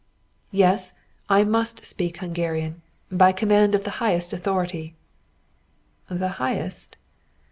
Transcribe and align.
]"Yes, 0.65 0.93
I 1.29 1.43
must 1.43 1.85
speak 1.85 2.17
Hungarian, 2.17 2.81
by 3.11 3.31
command 3.33 3.75
of 3.75 3.83
the 3.83 3.91
highest 4.01 4.33
authority." 4.33 4.95
"The 6.09 6.27
highest?" 6.41 6.97